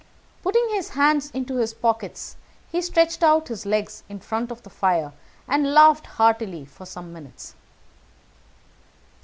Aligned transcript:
Putting 0.41 0.67
his 0.69 0.89
hands 0.89 1.29
into 1.29 1.57
his 1.57 1.75
pockets, 1.75 2.35
he 2.71 2.81
stretched 2.81 3.21
out 3.21 3.49
his 3.49 3.67
legs 3.67 4.01
in 4.09 4.19
front 4.19 4.49
of 4.49 4.63
the 4.63 4.71
fire, 4.71 5.13
and 5.47 5.75
laughed 5.75 6.07
heartily 6.07 6.65
for 6.65 6.87
some 6.87 7.13
minutes. 7.13 7.53